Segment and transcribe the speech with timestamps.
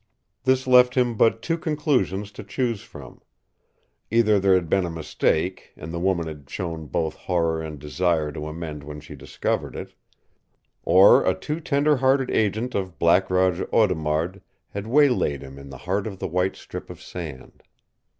[0.45, 3.21] This left him but two conclusions to choose from.
[4.09, 8.31] Either there had been a mistake, and the woman had shown both horror and desire
[8.31, 9.93] to amend when she discovered it,
[10.81, 14.41] or a too tender hearted agent of Black Roger Audemard
[14.71, 17.61] had waylaid him in the heart of the white strip of sand.